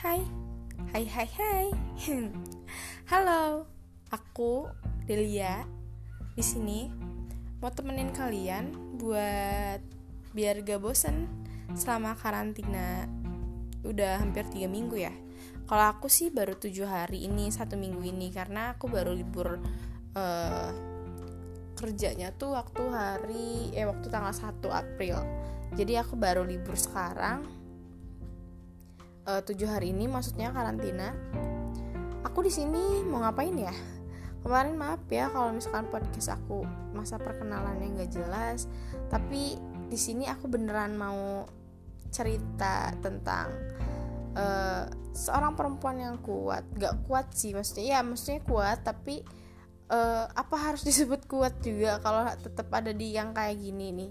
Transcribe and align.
Hai, 0.00 0.24
hai 0.96 1.04
hai 1.12 1.28
hai. 1.28 1.66
Halo, 3.12 3.68
aku 4.08 4.64
Delia. 5.04 5.68
Di 6.32 6.40
sini 6.40 6.88
mau 7.60 7.68
temenin 7.68 8.08
kalian 8.08 8.96
buat 8.96 9.84
biar 10.32 10.64
gak 10.64 10.80
bosen 10.80 11.28
selama 11.76 12.16
karantina. 12.16 13.04
Udah 13.84 14.24
hampir 14.24 14.48
tiga 14.48 14.72
minggu 14.72 14.96
ya. 15.04 15.12
Kalau 15.68 15.92
aku 15.92 16.08
sih 16.08 16.32
baru 16.32 16.56
tujuh 16.56 16.88
hari 16.88 17.28
ini 17.28 17.52
satu 17.52 17.76
minggu 17.76 18.00
ini 18.00 18.32
karena 18.32 18.72
aku 18.72 18.88
baru 18.88 19.12
libur 19.12 19.60
uh, 20.16 20.72
kerjanya 21.76 22.32
tuh 22.40 22.56
waktu 22.56 22.88
hari 22.88 23.68
eh 23.76 23.84
waktu 23.84 24.08
tanggal 24.08 24.32
1 24.32 24.64
April. 24.64 25.20
Jadi 25.76 25.92
aku 26.00 26.16
baru 26.16 26.48
libur 26.48 26.80
sekarang 26.80 27.59
tujuh 29.38 29.68
hari 29.70 29.94
ini 29.94 30.10
maksudnya 30.10 30.50
karantina. 30.50 31.14
Aku 32.26 32.42
di 32.42 32.52
sini 32.52 33.06
mau 33.06 33.22
ngapain 33.22 33.54
ya? 33.54 33.74
Kemarin 34.40 34.74
maaf 34.74 35.04
ya 35.12 35.28
kalau 35.28 35.52
misalkan 35.52 35.86
podcast 35.92 36.34
aku 36.34 36.64
masa 36.96 37.20
perkenalannya 37.20 37.92
nggak 37.92 38.10
jelas 38.10 38.64
tapi 39.12 39.60
di 39.92 39.98
sini 40.00 40.24
aku 40.32 40.48
beneran 40.48 40.96
mau 40.96 41.44
cerita 42.08 42.88
tentang 43.04 43.52
uh, 44.34 44.88
seorang 45.12 45.52
perempuan 45.54 46.00
yang 46.00 46.16
kuat. 46.24 46.64
Gak 46.80 47.04
kuat 47.04 47.36
sih 47.36 47.52
maksudnya 47.52 47.98
ya 47.98 48.00
maksudnya 48.00 48.40
kuat 48.48 48.80
tapi 48.80 49.20
uh, 49.92 50.24
apa 50.32 50.56
harus 50.56 50.82
disebut 50.88 51.28
kuat 51.28 51.60
juga 51.60 52.00
kalau 52.00 52.24
tetap 52.40 52.72
ada 52.72 52.96
di 52.96 53.12
yang 53.12 53.36
kayak 53.36 53.60
gini 53.60 53.92
nih? 53.92 54.10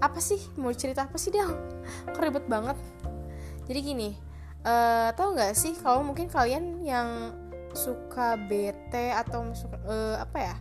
Apa 0.00 0.24
sih? 0.24 0.40
Mau 0.56 0.72
cerita 0.72 1.04
apa 1.04 1.20
sih 1.20 1.36
dong 1.36 1.52
keribet 2.16 2.48
banget. 2.48 2.80
Jadi 3.68 3.80
gini 3.84 4.29
uh, 4.64 5.08
tahu 5.14 5.36
nggak 5.36 5.54
sih 5.56 5.76
kalau 5.78 6.04
mungkin 6.04 6.26
kalian 6.28 6.82
yang 6.84 7.36
suka 7.70 8.34
bete 8.34 9.14
atau 9.14 9.46
uh, 9.86 10.18
apa 10.18 10.38
ya 10.38 10.54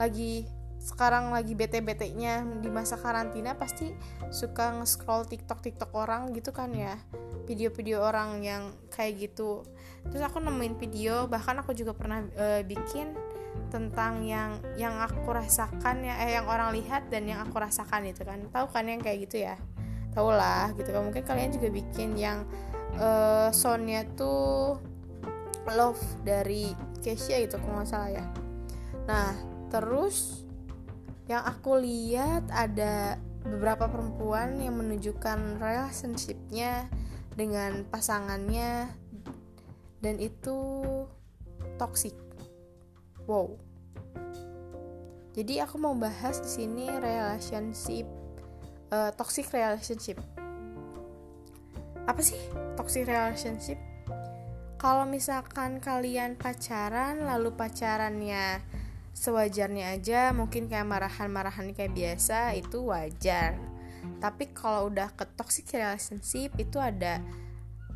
lagi 0.00 0.48
sekarang 0.80 1.28
lagi 1.28 1.52
bete-betenya 1.52 2.40
di 2.64 2.72
masa 2.72 2.96
karantina 2.96 3.52
pasti 3.52 3.92
suka 4.32 4.80
nge-scroll 4.80 5.28
TikTok 5.28 5.60
TikTok 5.60 5.92
orang 5.92 6.32
gitu 6.32 6.56
kan 6.56 6.72
ya. 6.72 6.96
Video-video 7.44 8.00
orang 8.00 8.40
yang 8.40 8.72
kayak 8.88 9.28
gitu. 9.28 9.60
Terus 10.08 10.24
aku 10.24 10.40
nemuin 10.40 10.80
video 10.80 11.28
bahkan 11.28 11.60
aku 11.60 11.76
juga 11.76 11.92
pernah 11.92 12.24
uh, 12.24 12.64
bikin 12.64 13.12
tentang 13.68 14.24
yang 14.24 14.56
yang 14.80 14.96
aku 15.04 15.28
rasakan 15.28 16.00
ya 16.00 16.16
eh 16.24 16.40
yang 16.40 16.48
orang 16.48 16.72
lihat 16.72 17.12
dan 17.12 17.28
yang 17.28 17.44
aku 17.44 17.60
rasakan 17.60 18.08
itu 18.08 18.24
kan. 18.24 18.40
Tahu 18.48 18.66
kan 18.72 18.88
yang 18.88 19.04
kayak 19.04 19.28
gitu 19.28 19.44
ya? 19.44 19.60
Tau 20.16 20.32
lah 20.32 20.72
gitu 20.80 20.96
kan. 20.96 21.04
Mungkin 21.04 21.28
kalian 21.28 21.52
juga 21.52 21.68
bikin 21.68 22.16
yang 22.16 22.48
uh, 23.00 23.48
soundnya 23.50 24.04
tuh 24.14 24.78
love 25.72 26.00
dari 26.22 26.76
Keisha 27.00 27.40
itu 27.40 27.56
kalau 27.56 27.80
nggak 27.80 27.88
salah 27.88 28.10
ya. 28.12 28.26
Nah 29.08 29.32
terus 29.72 30.44
yang 31.26 31.46
aku 31.46 31.80
lihat 31.80 32.44
ada 32.52 33.16
beberapa 33.46 33.88
perempuan 33.88 34.60
yang 34.60 34.76
menunjukkan 34.76 35.62
relationshipnya 35.62 36.90
dengan 37.38 37.88
pasangannya 37.88 38.92
dan 40.04 40.16
itu 40.20 40.58
toxic. 41.80 42.12
Wow. 43.24 43.56
Jadi 45.30 45.62
aku 45.62 45.78
mau 45.78 45.94
bahas 45.94 46.42
di 46.42 46.50
sini 46.50 46.90
relationship 46.90 48.04
uh, 48.90 49.14
toxic 49.14 49.46
relationship 49.54 50.18
apa 52.10 52.20
sih? 52.26 52.38
Toxic 52.74 53.06
relationship? 53.06 53.78
Kalau 54.80 55.06
misalkan 55.06 55.78
kalian 55.78 56.34
pacaran 56.34 57.22
lalu 57.22 57.54
pacarannya 57.54 58.64
sewajarnya 59.14 60.00
aja 60.00 60.32
mungkin 60.32 60.66
kayak 60.66 60.88
marahan-marahan 60.88 61.70
kayak 61.76 61.94
biasa 61.94 62.58
itu 62.58 62.90
wajar. 62.90 63.60
Tapi 64.18 64.50
kalau 64.56 64.88
udah 64.88 65.12
ke 65.12 65.28
toxic 65.36 65.68
relationship 65.76 66.50
itu 66.56 66.80
ada 66.80 67.20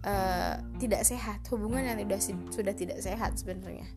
uh, 0.05 0.61
tidak 0.77 1.03
sehat. 1.03 1.41
Hubungan 1.49 1.83
yang 1.83 1.99
sudah 2.05 2.21
sudah 2.53 2.75
tidak 2.77 3.01
sehat 3.01 3.35
sebenarnya. 3.41 3.89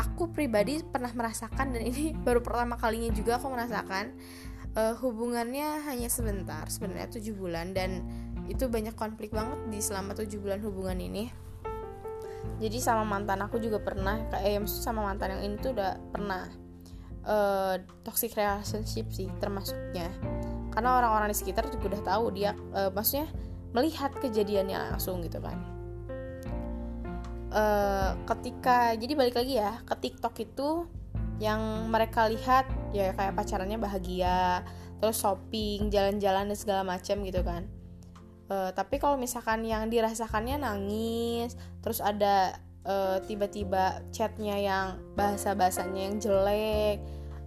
Aku 0.00 0.32
pribadi 0.32 0.80
pernah 0.80 1.12
merasakan 1.12 1.76
dan 1.76 1.84
ini 1.84 2.16
baru 2.26 2.40
pertama 2.40 2.80
kalinya 2.80 3.12
juga 3.12 3.36
aku 3.36 3.52
merasakan 3.52 4.16
uh, 4.76 4.94
hubungannya 4.98 5.82
hanya 5.86 6.08
sebentar 6.10 6.66
sebenarnya 6.70 7.10
tujuh 7.10 7.34
bulan 7.34 7.74
dan 7.74 8.04
itu 8.50 8.66
banyak 8.66 8.98
konflik 8.98 9.30
banget 9.30 9.58
di 9.70 9.78
selama 9.78 10.18
tujuh 10.18 10.42
bulan 10.42 10.58
hubungan 10.66 10.98
ini. 10.98 11.30
Jadi 12.58 12.82
sama 12.82 13.06
mantan 13.06 13.40
aku 13.46 13.62
juga 13.62 13.78
pernah 13.80 14.20
kayak 14.28 14.64
eh, 14.64 14.68
sama 14.68 15.06
mantan 15.06 15.38
yang 15.38 15.42
ini 15.46 15.54
tuh 15.60 15.72
udah 15.72 15.96
pernah 16.10 16.50
uh, 17.24 17.78
toxic 18.02 18.34
relationship 18.34 19.08
sih 19.14 19.30
termasuknya. 19.38 20.10
Karena 20.74 20.98
orang-orang 20.98 21.30
di 21.30 21.38
sekitar 21.38 21.70
juga 21.70 21.96
udah 21.96 22.02
tahu 22.02 22.24
dia 22.34 22.52
uh, 22.74 22.90
maksudnya 22.90 23.30
melihat 23.70 24.10
kejadiannya 24.18 24.92
langsung 24.92 25.22
gitu 25.22 25.38
kan. 25.38 25.56
Uh, 27.50 28.14
ketika 28.30 28.94
jadi 28.94 29.12
balik 29.18 29.34
lagi 29.34 29.58
ya 29.58 29.82
ke 29.82 29.94
TikTok 29.98 30.34
itu 30.38 30.86
yang 31.42 31.90
mereka 31.90 32.30
lihat 32.30 32.68
ya 32.94 33.10
kayak 33.16 33.34
pacarannya 33.34 33.80
bahagia 33.80 34.62
terus 35.00 35.18
shopping 35.18 35.88
jalan-jalan 35.90 36.52
dan 36.52 36.58
segala 36.58 36.82
macam 36.86 37.24
gitu 37.26 37.40
kan 37.42 37.66
uh, 38.50 38.70
tapi 38.74 38.98
kalau 38.98 39.16
misalkan 39.16 39.62
yang 39.64 39.86
dirasakannya 39.86 40.60
nangis 40.60 41.54
terus 41.80 42.02
ada 42.02 42.58
uh, 42.84 43.22
tiba-tiba 43.24 44.04
chatnya 44.10 44.58
yang 44.58 44.86
bahasa 45.14 45.54
bahasanya 45.54 46.10
yang 46.10 46.16
jelek 46.18 46.98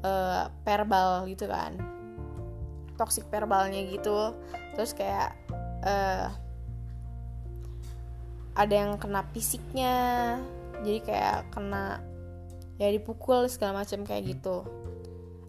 uh, 0.01 0.49
verbal 0.63 1.27
gitu 1.29 1.45
kan. 1.45 1.77
Toxic 2.95 3.27
verbalnya 3.27 3.83
gitu. 3.89 4.33
Terus 4.77 4.93
kayak 4.93 5.35
uh, 5.83 6.29
ada 8.53 8.73
yang 8.73 8.95
kena 9.01 9.25
fisiknya. 9.33 10.37
Jadi 10.83 10.99
kayak 11.03 11.49
kena 11.51 12.03
ya 12.77 12.89
dipukul 12.89 13.47
segala 13.47 13.85
macam 13.85 14.03
kayak 14.03 14.35
gitu 14.35 14.65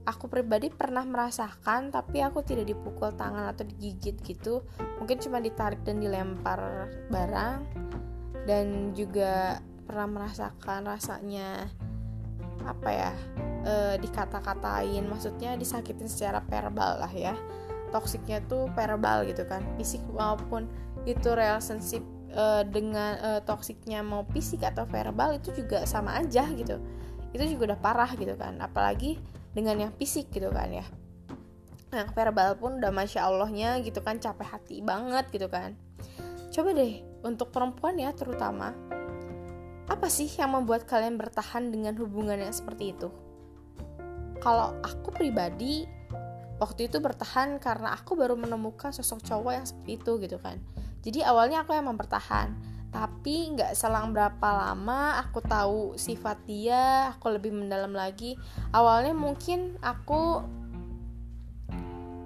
aku 0.04 0.28
pribadi 0.28 0.68
pernah 0.68 1.02
merasakan 1.02 1.88
tapi 1.88 2.20
aku 2.20 2.44
tidak 2.44 2.68
dipukul 2.68 3.12
tangan 3.16 3.50
atau 3.50 3.64
digigit 3.64 4.20
gitu. 4.20 4.60
Mungkin 5.00 5.16
cuma 5.20 5.40
ditarik 5.40 5.80
dan 5.82 6.00
dilempar 6.00 6.88
barang. 7.08 7.58
Dan 8.44 8.92
juga 8.92 9.56
pernah 9.88 10.04
merasakan 10.04 10.84
rasanya 10.84 11.64
apa 12.64 12.90
ya 12.92 13.12
e, 13.64 13.74
dikata-katain. 14.04 15.04
Maksudnya 15.08 15.56
disakitin 15.56 16.08
secara 16.08 16.44
verbal 16.44 17.00
lah 17.00 17.12
ya. 17.12 17.32
Toksiknya 17.88 18.44
tuh 18.44 18.68
verbal 18.76 19.24
gitu 19.24 19.48
kan. 19.48 19.64
Fisik 19.80 20.04
maupun 20.12 20.68
itu 21.08 21.32
relationship 21.32 22.04
e, 22.28 22.44
dengan 22.68 23.16
e, 23.16 23.30
toksiknya 23.48 24.04
mau 24.04 24.28
fisik 24.28 24.60
atau 24.60 24.84
verbal 24.84 25.40
itu 25.40 25.56
juga 25.56 25.88
sama 25.88 26.20
aja 26.20 26.44
gitu. 26.52 26.76
Itu 27.32 27.44
juga 27.48 27.72
udah 27.72 27.80
parah 27.80 28.12
gitu 28.12 28.36
kan. 28.36 28.60
Apalagi 28.60 29.16
dengan 29.54 29.88
yang 29.88 29.92
fisik 29.94 30.28
gitu 30.34 30.50
kan 30.50 30.68
ya. 30.74 30.84
Yang 31.94 32.10
verbal 32.12 32.58
pun 32.58 32.82
udah 32.82 32.90
masya 32.90 33.30
allahnya 33.30 33.78
gitu 33.80 34.02
kan 34.02 34.18
capek 34.18 34.58
hati 34.58 34.82
banget 34.82 35.30
gitu 35.30 35.46
kan. 35.46 35.78
Coba 36.50 36.74
deh 36.74 37.00
untuk 37.22 37.54
perempuan 37.54 37.96
ya 37.96 38.10
terutama 38.12 38.74
apa 39.84 40.08
sih 40.08 40.26
yang 40.26 40.56
membuat 40.56 40.88
kalian 40.88 41.14
bertahan 41.20 41.70
dengan 41.70 41.94
hubungan 41.96 42.40
yang 42.40 42.52
seperti 42.52 42.92
itu? 42.92 43.08
Kalau 44.42 44.74
aku 44.82 45.14
pribadi 45.14 45.86
waktu 46.58 46.90
itu 46.90 46.98
bertahan 46.98 47.62
karena 47.62 47.94
aku 47.94 48.18
baru 48.18 48.34
menemukan 48.34 48.90
sosok 48.90 49.22
cowok 49.22 49.52
yang 49.54 49.66
seperti 49.66 49.90
itu 50.00 50.12
gitu 50.20 50.36
kan. 50.42 50.58
Jadi 51.04 51.20
awalnya 51.20 51.62
aku 51.62 51.76
yang 51.76 51.86
mempertahan 51.86 52.73
tapi 52.94 53.50
nggak 53.58 53.74
selang 53.74 54.14
berapa 54.14 54.70
lama 54.70 55.18
aku 55.18 55.42
tahu 55.42 55.98
sifat 55.98 56.38
dia 56.46 57.10
aku 57.10 57.34
lebih 57.34 57.50
mendalam 57.50 57.90
lagi. 57.90 58.38
Awalnya 58.70 59.10
mungkin 59.18 59.74
aku 59.82 60.46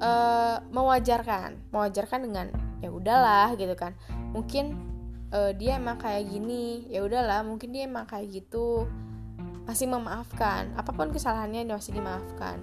uh, 0.05 0.61
mewajarkan 0.69 1.73
mewajarkan 1.73 2.21
dengan 2.29 2.47
ya 2.85 2.93
udahlah 2.93 3.57
gitu 3.57 3.73
kan. 3.73 3.97
Mungkin 4.37 4.77
uh, 5.33 5.57
dia 5.57 5.81
emang 5.81 5.97
kayak 5.97 6.29
gini 6.29 6.85
ya 6.93 7.01
udahlah 7.01 7.41
mungkin 7.49 7.73
dia 7.73 7.89
emang 7.89 8.05
kayak 8.05 8.29
gitu. 8.29 8.85
Masih 9.65 9.89
memaafkan 9.89 10.77
apa 10.77 10.93
pun 10.93 11.09
kesalahannya 11.09 11.65
dia 11.65 11.81
masih 11.81 11.97
dimaafkan. 11.97 12.61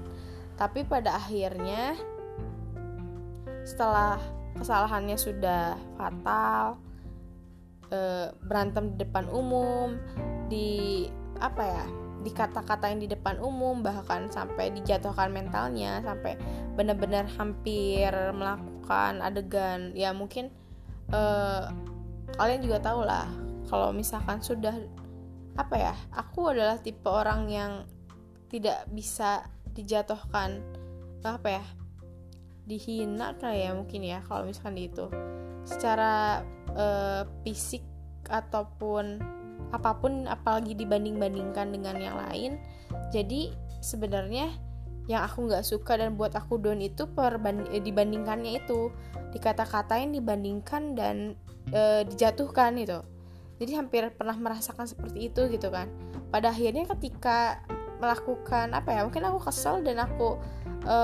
Tapi 0.61 0.85
pada 0.85 1.17
akhirnya 1.17 1.97
setelah 3.65 4.21
kesalahannya 4.61 5.17
sudah 5.17 5.73
fatal 5.97 6.77
e, 7.95 7.97
berantem 8.43 8.91
di 8.93 9.07
depan 9.07 9.31
umum 9.31 9.95
di 10.51 11.07
apa 11.39 11.63
ya 11.63 11.85
di 12.25 12.31
kata-katain 12.33 12.97
di 12.97 13.05
depan 13.05 13.37
umum 13.37 13.85
bahkan 13.85 14.27
sampai 14.33 14.73
dijatuhkan 14.73 15.29
mentalnya 15.29 16.01
sampai 16.01 16.33
benar-benar 16.73 17.29
hampir 17.37 18.11
melakukan 18.33 19.21
adegan. 19.23 19.95
Ya 19.95 20.11
mungkin 20.11 20.51
e, 21.13 21.21
kalian 22.35 22.61
juga 22.65 22.83
tahu 22.83 23.05
lah 23.05 23.29
kalau 23.71 23.95
misalkan 23.95 24.41
sudah 24.43 24.75
apa 25.55 25.75
ya 25.79 25.95
aku 26.11 26.51
adalah 26.51 26.81
tipe 26.83 27.07
orang 27.07 27.47
yang 27.47 27.71
tidak 28.51 28.83
bisa 28.91 29.47
dijatuhkan 29.71 30.59
apa 31.23 31.61
ya 31.61 31.65
dihina 32.65 33.37
kayak 33.37 33.69
ya 33.69 33.71
mungkin 33.77 34.01
ya 34.01 34.19
kalau 34.25 34.49
misalkan 34.49 34.75
di 34.77 34.89
itu. 34.89 35.05
Secara 35.65 36.41
uh, 36.75 37.23
fisik 37.41 37.81
ataupun 38.29 39.19
apa 39.73 39.91
pun 39.97 40.29
apalagi 40.29 40.77
dibanding-bandingkan 40.77 41.73
dengan 41.73 41.95
yang 41.99 42.15
lain. 42.29 42.61
Jadi 43.09 43.51
sebenarnya 43.81 44.51
yang 45.05 45.21
aku 45.25 45.45
nggak 45.49 45.65
suka 45.65 45.97
dan 45.97 46.17
buat 46.17 46.33
aku 46.33 46.57
down 46.57 46.81
itu 46.81 47.05
perbanding 47.11 47.69
eh, 47.73 47.81
dibandingkannya 47.83 48.61
itu. 48.61 48.93
Dikata-katain 49.35 50.15
dibandingkan 50.15 50.95
dan 50.95 51.35
e, 51.67 52.07
dijatuhkan 52.07 52.79
itu 52.79 53.03
jadi 53.55 53.79
hampir 53.79 54.11
pernah 54.11 54.35
merasakan 54.35 54.83
seperti 54.87 55.31
itu 55.31 55.47
gitu 55.47 55.71
kan. 55.71 55.87
Pada 56.27 56.51
akhirnya 56.51 56.83
ketika 56.95 57.63
melakukan 58.03 58.75
apa 58.75 58.91
ya 58.91 59.01
mungkin 59.07 59.23
aku 59.23 59.47
kesel 59.47 59.79
dan 59.79 60.03
aku 60.03 60.35
e, 60.83 60.97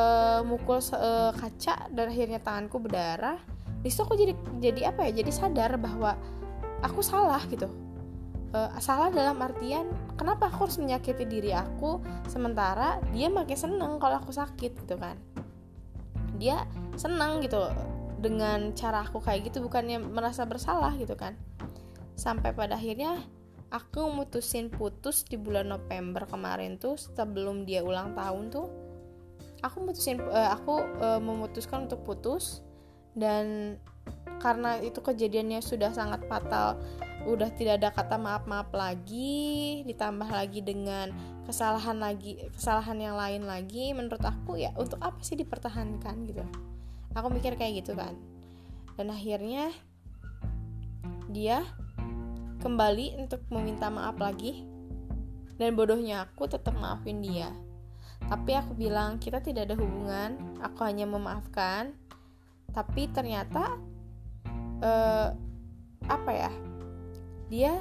mukul 0.44 0.84
e, 0.84 1.12
kaca 1.32 1.88
dan 1.96 2.12
akhirnya 2.12 2.44
tanganku 2.44 2.84
berdarah 2.84 3.40
di 3.82 3.90
situ 3.90 4.02
aku 4.06 4.14
jadi 4.14 4.34
jadi 4.62 4.82
apa 4.94 5.10
ya 5.10 5.22
jadi 5.26 5.32
sadar 5.34 5.78
bahwa 5.82 6.14
aku 6.86 7.02
salah 7.02 7.42
gitu. 7.50 7.70
Uh, 8.52 8.68
salah 8.84 9.08
dalam 9.08 9.40
artian 9.40 9.88
kenapa 10.20 10.52
aku 10.52 10.68
harus 10.68 10.76
menyakiti 10.76 11.24
diri 11.24 11.56
aku 11.56 12.04
sementara 12.28 13.00
dia 13.16 13.32
makin 13.32 13.56
seneng 13.56 13.96
kalau 13.98 14.22
aku 14.22 14.30
sakit 14.30 14.86
gitu 14.86 14.96
kan. 14.98 15.18
Dia 16.38 16.68
seneng 16.98 17.42
gitu 17.42 17.72
dengan 18.22 18.76
cara 18.78 19.08
aku 19.08 19.18
kayak 19.24 19.50
gitu 19.50 19.66
bukannya 19.66 19.98
merasa 19.98 20.46
bersalah 20.46 20.94
gitu 21.00 21.16
kan. 21.18 21.34
Sampai 22.14 22.54
pada 22.54 22.76
akhirnya 22.78 23.18
aku 23.72 24.12
mutusin 24.12 24.68
putus 24.68 25.24
di 25.24 25.40
bulan 25.40 25.72
November 25.72 26.28
kemarin 26.28 26.76
tuh 26.76 27.00
sebelum 27.00 27.64
dia 27.64 27.82
ulang 27.82 28.14
tahun 28.14 28.52
tuh 28.52 28.68
aku 29.64 29.78
mutusin 29.80 30.20
uh, 30.20 30.52
aku 30.54 30.84
uh, 31.00 31.22
memutuskan 31.24 31.88
untuk 31.88 32.04
putus 32.04 32.60
dan 33.18 33.78
karena 34.42 34.82
itu 34.82 34.98
kejadiannya 35.04 35.62
sudah 35.62 35.94
sangat 35.94 36.26
fatal 36.26 36.82
udah 37.30 37.54
tidak 37.54 37.78
ada 37.78 37.90
kata 37.94 38.18
maaf 38.18 38.50
maaf 38.50 38.74
lagi 38.74 39.86
ditambah 39.86 40.26
lagi 40.26 40.66
dengan 40.66 41.14
kesalahan 41.46 42.02
lagi 42.02 42.50
kesalahan 42.58 42.98
yang 42.98 43.16
lain 43.18 43.46
lagi 43.46 43.94
menurut 43.94 44.22
aku 44.26 44.58
ya 44.58 44.74
untuk 44.74 44.98
apa 45.02 45.22
sih 45.22 45.38
dipertahankan 45.38 46.16
gitu? 46.26 46.42
Aku 47.14 47.28
mikir 47.30 47.60
kayak 47.60 47.86
gitu 47.86 47.94
kan. 47.94 48.16
Dan 48.96 49.12
akhirnya 49.12 49.70
dia 51.30 51.62
kembali 52.64 53.20
untuk 53.20 53.44
meminta 53.52 53.92
maaf 53.92 54.16
lagi. 54.18 54.64
Dan 55.60 55.78
bodohnya 55.78 56.26
aku 56.26 56.50
tetap 56.50 56.74
maafin 56.74 57.22
dia. 57.22 57.54
Tapi 58.26 58.56
aku 58.56 58.74
bilang 58.74 59.20
kita 59.20 59.44
tidak 59.44 59.70
ada 59.70 59.76
hubungan 59.78 60.40
aku 60.64 60.88
hanya 60.88 61.06
memaafkan 61.06 61.94
tapi 62.72 63.08
ternyata 63.12 63.78
uh, 64.82 65.30
apa 66.08 66.32
ya 66.32 66.52
dia 67.52 67.74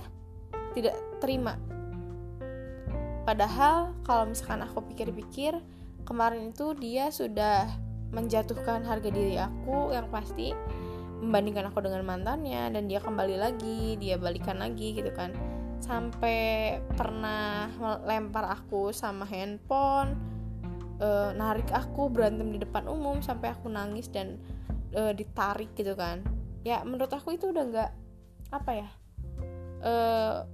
tidak 0.74 0.98
terima. 1.22 1.54
Padahal 3.26 3.94
kalau 4.02 4.26
misalkan 4.30 4.66
aku 4.66 4.82
pikir-pikir 4.90 5.54
kemarin 6.02 6.50
itu 6.50 6.74
dia 6.74 7.14
sudah 7.14 7.70
menjatuhkan 8.10 8.82
harga 8.82 9.06
diri 9.06 9.38
aku 9.38 9.94
yang 9.94 10.10
pasti 10.10 10.50
membandingkan 11.22 11.70
aku 11.70 11.84
dengan 11.84 12.02
mantannya 12.02 12.74
dan 12.74 12.90
dia 12.90 12.98
kembali 12.98 13.36
lagi 13.38 13.94
dia 14.00 14.18
balikan 14.18 14.58
lagi 14.58 14.98
gitu 14.98 15.14
kan. 15.14 15.30
Sampai 15.78 16.78
pernah 16.98 17.70
lempar 18.02 18.50
aku 18.50 18.90
sama 18.90 19.26
handphone 19.26 20.18
e, 20.98 21.08
narik 21.34 21.70
aku 21.70 22.10
berantem 22.10 22.52
di 22.52 22.58
depan 22.60 22.86
umum 22.90 23.22
sampai 23.22 23.54
aku 23.54 23.70
nangis 23.70 24.10
dan 24.10 24.36
e, 24.94 25.14
ditarik 25.14 25.72
gitu 25.74 25.94
kan. 25.96 26.22
Ya 26.66 26.84
menurut 26.84 27.10
aku 27.10 27.34
itu 27.34 27.50
udah 27.50 27.64
nggak 27.66 27.90
apa 28.50 28.72
ya 28.74 28.88
uh, 29.84 30.44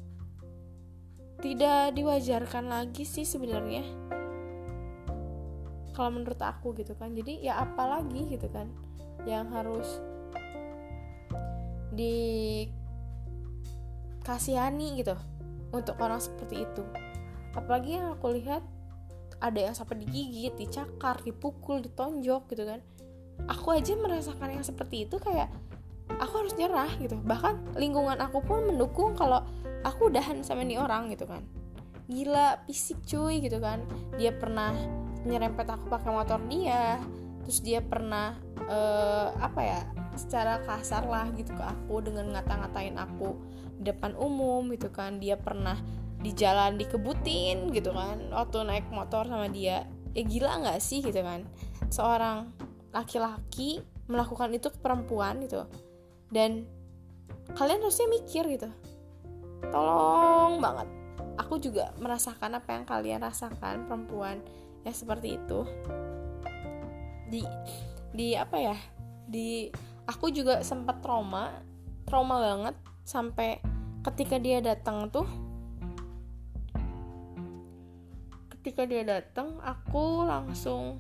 tidak 1.43 1.93
diwajarkan 1.95 2.69
lagi 2.71 3.05
sih 3.05 3.29
sebenarnya. 3.29 3.85
Kalau 5.93 6.11
menurut 6.13 6.41
aku 6.41 6.73
gitu 6.77 6.97
kan. 6.97 7.13
Jadi 7.17 7.45
ya 7.45 7.61
apalagi 7.61 8.37
gitu 8.37 8.49
kan 8.53 8.69
yang 9.25 9.49
harus 9.53 10.01
dikasihani 11.97 12.69
gitu 15.01 15.17
untuk 15.73 15.97
orang 16.01 16.21
seperti 16.21 16.65
itu. 16.65 16.85
Apalagi 17.57 17.97
yang 17.97 18.13
aku 18.13 18.37
lihat 18.37 18.61
ada 19.41 19.61
yang 19.61 19.77
sampai 19.77 20.01
digigit, 20.05 20.57
dicakar, 20.57 21.21
dipukul, 21.25 21.81
ditonjok 21.85 22.49
gitu 22.53 22.65
kan 22.65 22.81
aku 23.45 23.77
aja 23.77 23.93
merasakan 23.95 24.57
yang 24.57 24.65
seperti 24.65 25.05
itu 25.05 25.21
kayak 25.21 25.53
aku 26.17 26.45
harus 26.45 26.55
nyerah 26.57 26.91
gitu. 26.97 27.19
Bahkan 27.21 27.77
lingkungan 27.77 28.19
aku 28.23 28.41
pun 28.43 28.73
mendukung 28.73 29.13
kalau 29.15 29.45
aku 29.85 30.09
udahan 30.09 30.41
sama 30.41 30.65
nih 30.65 30.81
orang 30.81 31.13
gitu 31.13 31.29
kan. 31.29 31.45
Gila 32.07 32.65
fisik 32.65 33.03
cuy 33.05 33.43
gitu 33.43 33.59
kan. 33.61 33.85
Dia 34.17 34.33
pernah 34.35 34.73
nyerempet 35.27 35.67
aku 35.67 35.91
pakai 35.91 36.11
motor 36.15 36.39
dia 36.47 37.03
terus 37.43 37.63
dia 37.63 37.79
pernah 37.79 38.35
uh, 38.67 39.31
apa 39.39 39.61
ya 39.63 39.81
secara 40.19 40.59
kasar 40.67 41.07
lah 41.07 41.31
gitu 41.39 41.55
ke 41.55 41.63
aku 41.63 42.03
dengan 42.03 42.35
ngata-ngatain 42.35 42.99
aku 42.99 43.39
di 43.79 43.91
depan 43.91 44.15
umum 44.19 44.67
gitu 44.75 44.91
kan. 44.91 45.19
Dia 45.19 45.39
pernah 45.39 45.79
di 46.17 46.33
jalan 46.33 46.81
dikebutin 46.81 47.71
gitu 47.71 47.93
kan 47.93 48.33
waktu 48.33 48.65
naik 48.67 48.89
motor 48.91 49.29
sama 49.29 49.47
dia. 49.51 49.87
Ya 50.17 50.23
gila 50.25 50.65
nggak 50.65 50.81
sih 50.81 51.05
gitu 51.05 51.21
kan? 51.21 51.45
Seorang 51.93 52.51
laki-laki 52.97 53.85
melakukan 54.09 54.49
itu 54.57 54.73
ke 54.73 54.79
perempuan 54.81 55.45
gitu. 55.45 55.69
Dan 56.33 56.65
kalian 57.53 57.85
harusnya 57.85 58.09
mikir 58.09 58.49
gitu. 58.49 58.73
Tolong 59.69 60.57
banget. 60.65 60.89
Aku 61.37 61.61
juga 61.61 61.93
merasakan 62.01 62.57
apa 62.57 62.73
yang 62.73 62.85
kalian 62.89 63.21
rasakan 63.21 63.85
perempuan. 63.85 64.41
Ya 64.89 64.97
seperti 64.97 65.37
itu. 65.37 65.69
Di 67.29 67.45
di 68.17 68.33
apa 68.33 68.57
ya? 68.57 68.77
Di 69.29 69.69
aku 70.09 70.33
juga 70.33 70.65
sempat 70.65 71.05
trauma. 71.05 71.53
Trauma 72.09 72.41
banget 72.41 72.77
sampai 73.05 73.61
ketika 74.09 74.41
dia 74.41 74.65
datang 74.65 75.13
tuh. 75.13 75.29
Ketika 78.57 78.89
dia 78.89 79.05
datang 79.05 79.61
aku 79.63 80.27
langsung 80.27 80.99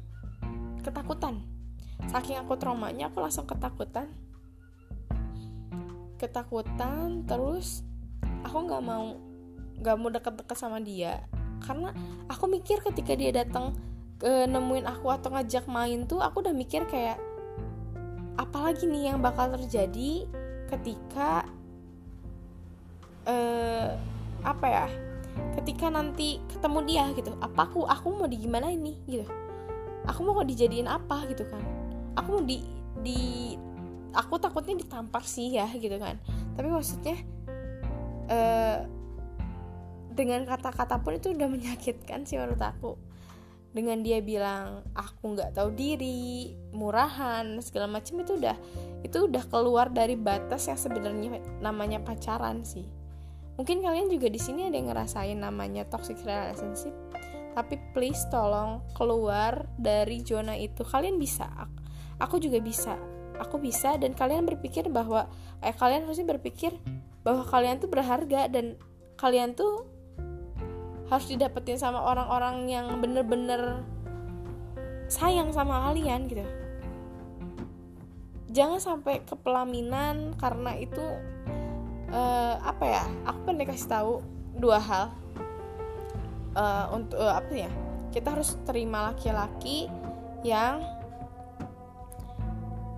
ketakutan 0.84 1.55
saking 2.04 2.38
aku 2.38 2.54
traumanya 2.60 3.08
aku 3.08 3.18
langsung 3.20 3.48
ketakutan. 3.48 4.08
Ketakutan 6.16 7.24
terus 7.24 7.84
aku 8.44 8.56
nggak 8.64 8.82
mau 8.84 9.16
nggak 9.80 9.96
mau 9.96 10.10
deket-deket 10.12 10.56
sama 10.56 10.78
dia. 10.80 11.24
Karena 11.60 11.92
aku 12.28 12.46
mikir 12.46 12.80
ketika 12.84 13.16
dia 13.16 13.32
datang 13.32 13.74
ke 14.16 14.48
nemuin 14.48 14.88
aku 14.88 15.12
atau 15.12 15.28
ngajak 15.28 15.68
main 15.68 16.08
tuh 16.08 16.24
aku 16.24 16.40
udah 16.40 16.56
mikir 16.56 16.88
kayak 16.88 17.20
apalagi 18.40 18.88
nih 18.88 19.12
yang 19.12 19.20
bakal 19.20 19.52
terjadi 19.52 20.24
ketika 20.72 21.44
uh, 23.28 23.92
apa 24.40 24.66
ya 24.68 24.86
ketika 25.60 25.92
nanti 25.92 26.40
ketemu 26.48 26.78
dia 26.88 27.04
gitu. 27.12 27.36
Apa 27.44 27.68
aku 27.68 27.84
aku 27.84 28.06
mau 28.14 28.28
di 28.28 28.40
gimana 28.40 28.72
ini 28.72 28.96
gitu. 29.04 29.28
Aku 30.06 30.22
mau 30.22 30.38
dijadiin 30.46 30.86
apa? 30.86 31.26
gitu 31.26 31.42
kan 31.50 31.85
aku 32.16 32.40
mau 32.40 32.44
di 32.44 32.58
di 33.04 33.20
aku 34.16 34.40
takutnya 34.40 34.80
ditampar 34.80 35.22
sih 35.22 35.52
ya 35.52 35.68
gitu 35.76 35.94
kan. 36.00 36.16
Tapi 36.56 36.68
maksudnya 36.72 37.16
uh, 38.32 38.78
dengan 40.16 40.48
kata-kata 40.48 41.04
pun 41.04 41.20
itu 41.20 41.36
udah 41.36 41.48
menyakitkan 41.52 42.24
sih 42.24 42.40
menurut 42.40 42.60
aku. 42.60 42.96
Dengan 43.76 44.00
dia 44.00 44.24
bilang 44.24 44.88
aku 44.96 45.36
nggak 45.36 45.52
tahu 45.52 45.68
diri 45.76 46.56
murahan 46.72 47.60
segala 47.60 47.84
macam 47.84 48.24
itu 48.24 48.40
udah 48.40 48.56
itu 49.04 49.28
udah 49.28 49.44
keluar 49.52 49.92
dari 49.92 50.16
batas 50.16 50.72
yang 50.72 50.80
sebenarnya 50.80 51.44
namanya 51.60 52.00
pacaran 52.00 52.64
sih. 52.64 52.88
Mungkin 53.60 53.84
kalian 53.84 54.08
juga 54.08 54.32
di 54.32 54.40
sini 54.40 54.64
ada 54.64 54.76
yang 54.80 54.88
ngerasain 54.88 55.36
namanya 55.36 55.84
toxic 55.88 56.16
relationship 56.24 56.92
tapi 57.56 57.80
please 57.96 58.20
tolong 58.28 58.84
keluar 58.92 59.64
dari 59.80 60.20
zona 60.20 60.52
itu. 60.60 60.84
Kalian 60.84 61.16
bisa 61.16 61.48
aku 62.20 62.40
juga 62.40 62.60
bisa. 62.60 62.96
Aku 63.36 63.60
bisa 63.60 64.00
dan 64.00 64.16
kalian 64.16 64.48
berpikir 64.48 64.88
bahwa 64.88 65.28
eh 65.60 65.74
kalian 65.76 66.08
harusnya 66.08 66.24
berpikir 66.24 66.72
bahwa 67.20 67.44
kalian 67.44 67.76
tuh 67.82 67.90
berharga 67.92 68.48
dan 68.48 68.80
kalian 69.20 69.52
tuh 69.52 69.84
harus 71.06 71.26
didapetin 71.30 71.78
sama 71.78 72.02
orang-orang 72.02 72.66
yang 72.66 72.86
bener-bener 72.98 73.84
sayang 75.06 75.52
sama 75.52 75.90
kalian 75.90 76.26
gitu. 76.26 76.46
Jangan 78.50 78.80
sampai 78.80 79.20
kepelaminan 79.28 80.32
karena 80.40 80.72
itu 80.80 81.04
uh, 82.10 82.56
apa 82.64 82.84
ya 82.88 83.04
aku 83.28 83.38
pengen 83.52 83.68
kasih 83.68 83.90
tahu 83.90 84.12
dua 84.56 84.80
hal. 84.80 85.06
Uh, 86.56 86.88
untuk 86.96 87.20
uh, 87.20 87.36
apa 87.36 87.52
ya 87.52 87.70
kita 88.16 88.32
harus 88.32 88.56
terima 88.64 89.12
laki-laki 89.12 89.92
yang 90.40 90.80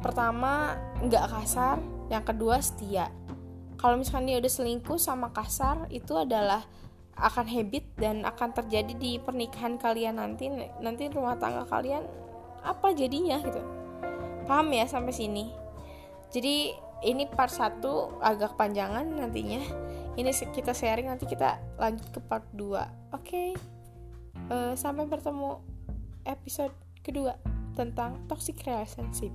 pertama 0.01 0.77
nggak 1.05 1.27
kasar. 1.31 1.79
Yang 2.09 2.25
kedua 2.35 2.57
setia. 2.65 3.13
Kalau 3.79 4.01
misalkan 4.01 4.27
dia 4.27 4.41
udah 4.41 4.51
selingkuh 4.51 4.99
sama 4.99 5.31
kasar 5.31 5.87
itu 5.93 6.17
adalah 6.17 6.65
akan 7.19 7.47
habit 7.51 7.85
dan 7.99 8.23
akan 8.23 8.55
terjadi 8.55 8.95
di 8.97 9.21
pernikahan 9.21 9.77
kalian 9.77 10.19
nanti. 10.19 10.49
Nanti 10.81 11.13
rumah 11.13 11.37
tangga 11.37 11.69
kalian 11.69 12.03
apa 12.65 12.91
jadinya 12.97 13.39
gitu. 13.45 13.61
Paham 14.49 14.73
ya 14.73 14.89
sampai 14.89 15.13
sini? 15.13 15.53
Jadi 16.33 16.73
ini 17.05 17.31
part 17.31 17.53
1 17.53 17.85
agak 18.19 18.59
panjangan 18.59 19.07
nantinya. 19.07 19.63
Ini 20.19 20.35
kita 20.51 20.75
sharing 20.75 21.07
nanti 21.07 21.31
kita 21.31 21.63
lanjut 21.79 22.11
ke 22.11 22.19
part 22.19 22.49
2 22.51 22.59
oke. 22.65 22.87
Okay? 23.15 23.55
uh, 24.51 24.73
sampai 24.75 25.05
bertemu 25.07 25.59
episode 26.25 26.75
kedua 27.03 27.35
tentang 27.75 28.27
toxic 28.27 28.59
relationship 28.67 29.31